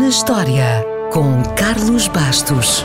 [0.00, 2.82] na História, com Carlos Bastos.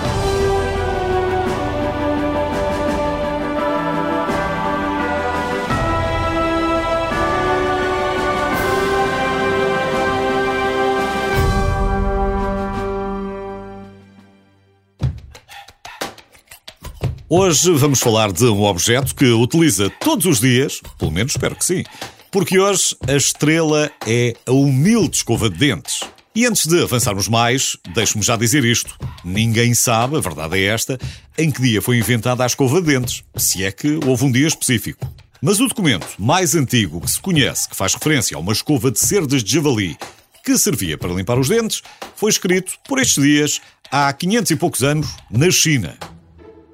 [17.29, 21.63] Hoje vamos falar de um objeto que utiliza todos os dias, pelo menos espero que
[21.63, 21.85] sim,
[22.29, 26.01] porque hoje a estrela é a humilde escova de dentes.
[26.35, 28.97] E antes de avançarmos mais, deixe-me já dizer isto.
[29.23, 30.99] Ninguém sabe, a verdade é esta,
[31.37, 34.45] em que dia foi inventada a escova de dentes, se é que houve um dia
[34.45, 35.09] específico.
[35.41, 38.99] Mas o documento mais antigo que se conhece, que faz referência a uma escova de
[38.99, 39.97] cerdas de javali
[40.43, 41.81] que servia para limpar os dentes,
[42.17, 45.97] foi escrito por estes dias, há 500 e poucos anos, na China.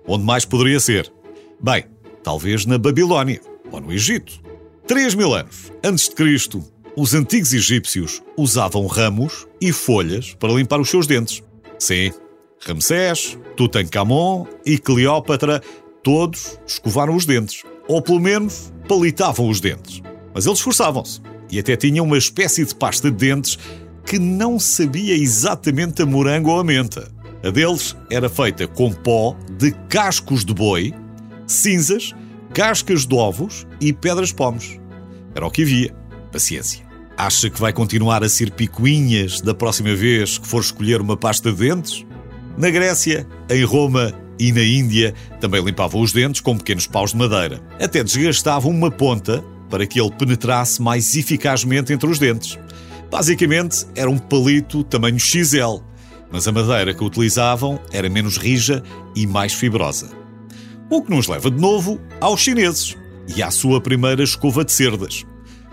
[0.08, 1.14] Onde mais poderia ser?
[1.62, 1.86] Bem,
[2.24, 3.40] talvez na Babilónia
[3.72, 4.42] ou no Egito.
[4.88, 6.66] 3 mil anos antes de Cristo,
[7.02, 11.42] os antigos egípcios usavam ramos e folhas para limpar os seus dentes.
[11.80, 12.12] Sim,
[12.60, 15.64] Ramsés, Tutankhamon e Cleópatra,
[16.04, 17.64] todos escovaram os dentes.
[17.88, 20.00] Ou pelo menos palitavam os dentes.
[20.32, 23.58] Mas eles esforçavam-se e até tinham uma espécie de pasta de dentes
[24.06, 27.12] que não sabia exatamente a morango ou a menta.
[27.44, 30.94] A deles era feita com pó de cascos de boi,
[31.48, 32.14] cinzas,
[32.54, 34.80] cascas de ovos e pedras pomes.
[35.34, 36.00] Era o que havia.
[36.32, 36.91] Paciência.
[37.22, 41.52] Acha que vai continuar a ser picuinhas da próxima vez que for escolher uma pasta
[41.52, 42.04] de dentes?
[42.58, 47.18] Na Grécia, em Roma e na Índia também limpavam os dentes com pequenos paus de
[47.18, 47.62] madeira.
[47.80, 52.58] Até desgastavam uma ponta para que ele penetrasse mais eficazmente entre os dentes.
[53.12, 55.78] Basicamente, era um palito tamanho XL,
[56.32, 58.82] mas a madeira que utilizavam era menos rija
[59.16, 60.10] e mais fibrosa.
[60.90, 65.24] O que nos leva de novo aos chineses e à sua primeira escova de cerdas.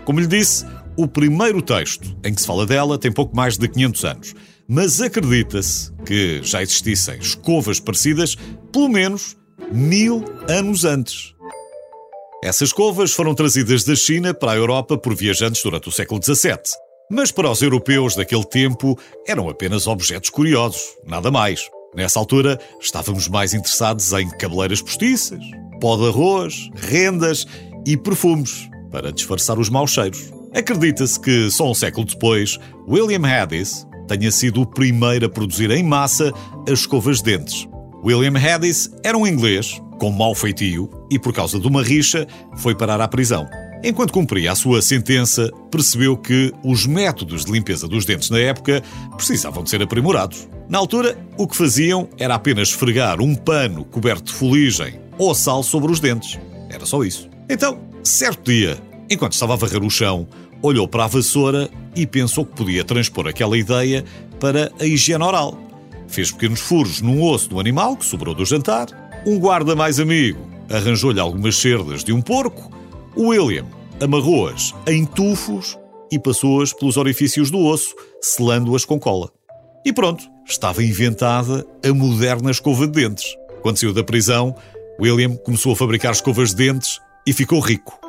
[0.05, 0.65] Como lhe disse,
[1.01, 4.35] o primeiro texto em que se fala dela tem pouco mais de 500 anos,
[4.67, 8.35] mas acredita-se que já existissem escovas parecidas
[8.69, 9.37] pelo menos
[9.71, 11.33] mil anos antes.
[12.43, 16.57] Essas escovas foram trazidas da China para a Europa por viajantes durante o século XVII.
[17.09, 21.69] Mas para os europeus daquele tempo eram apenas objetos curiosos, nada mais.
[21.95, 25.43] Nessa altura estávamos mais interessados em cabeleiras postiças,
[25.79, 27.47] pó de arroz, rendas
[27.87, 30.38] e perfumes para disfarçar os maus cheiros.
[30.53, 35.83] Acredita-se que só um século depois, William Haddis tenha sido o primeiro a produzir em
[35.83, 36.33] massa
[36.67, 37.67] as escovas de dentes.
[38.03, 42.25] William Haddis era um inglês com mau feitio e, por causa de uma rixa,
[42.57, 43.47] foi parar à prisão.
[43.83, 48.81] Enquanto cumpria a sua sentença, percebeu que os métodos de limpeza dos dentes na época
[49.15, 50.49] precisavam de ser aprimorados.
[50.67, 55.63] Na altura, o que faziam era apenas esfregar um pano coberto de fuligem ou sal
[55.63, 56.39] sobre os dentes.
[56.69, 57.29] Era só isso.
[57.49, 58.77] Então, certo dia,
[59.09, 60.27] enquanto estava a varrer o chão,
[60.61, 64.03] olhou para a vassoura e pensou que podia transpor aquela ideia
[64.39, 65.57] para a higiene oral.
[66.07, 68.87] Fez pequenos furos num osso do animal que sobrou do jantar.
[69.25, 72.71] Um guarda mais amigo arranjou-lhe algumas cerdas de um porco
[73.17, 73.65] William
[74.01, 75.77] amarrou-as em tufos
[76.11, 79.29] e passou-as pelos orifícios do osso, selando-as com cola.
[79.85, 83.25] E pronto, estava inventada a moderna escova de dentes.
[83.61, 84.55] Quando saiu da prisão,
[85.01, 88.08] William começou a fabricar escovas de dentes e ficou rico.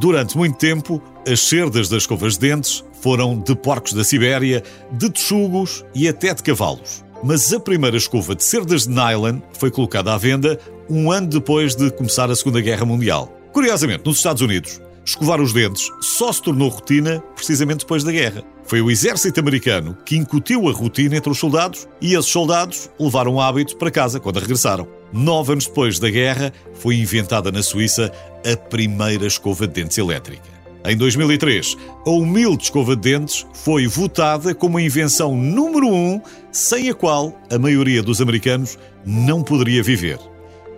[0.00, 5.10] Durante muito tempo, as cerdas das escovas de dentes foram de porcos da Sibéria, de
[5.10, 7.04] texugos e até de cavalos.
[7.22, 10.58] Mas a primeira escova de cerdas de nylon foi colocada à venda
[10.88, 13.32] um ano depois de começar a Segunda Guerra Mundial.
[13.52, 18.42] Curiosamente, nos Estados Unidos, escovar os dentes só se tornou rotina precisamente depois da guerra.
[18.64, 23.34] Foi o exército americano que incutiu a rotina entre os soldados e esses soldados levaram
[23.34, 25.01] o hábito para casa quando regressaram.
[25.12, 28.10] Nove anos depois da guerra, foi inventada na Suíça
[28.50, 30.50] a primeira escova de dentes elétrica.
[30.84, 36.20] Em 2003, a humilde escova de dentes foi votada como a invenção número um,
[36.50, 40.18] sem a qual a maioria dos americanos não poderia viver.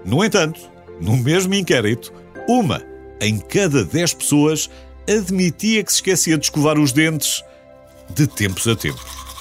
[0.05, 0.61] No entanto,
[1.01, 2.13] no mesmo inquérito,
[2.47, 2.83] uma
[3.21, 4.69] em cada dez pessoas
[5.09, 7.43] admitia que se esquecia de escovar os dentes
[8.11, 9.34] de tempos a tempos.